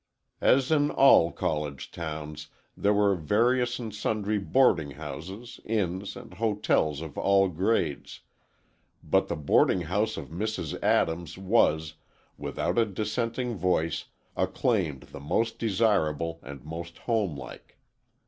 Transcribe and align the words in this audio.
As 0.41 0.71
in 0.71 0.89
all 0.89 1.31
college 1.31 1.91
towns, 1.91 2.47
there 2.75 2.91
were 2.91 3.13
various 3.13 3.77
and 3.77 3.93
sundry 3.93 4.39
boarding 4.39 4.89
houses, 4.93 5.59
inns 5.63 6.15
and 6.15 6.33
hotels 6.33 7.01
of 7.01 7.19
all 7.19 7.47
grades, 7.49 8.21
but 9.03 9.27
the 9.27 9.35
boarding 9.35 9.81
house 9.81 10.17
of 10.17 10.29
Mrs. 10.29 10.81
Adams 10.81 11.37
was, 11.37 11.97
without 12.35 12.79
a 12.79 12.85
dissenting 12.87 13.53
voice, 13.55 14.05
acclaimed 14.35 15.01
the 15.03 15.19
most 15.19 15.59
desirable 15.59 16.39
and 16.41 16.65
most 16.65 16.97
homelike. 17.05 17.77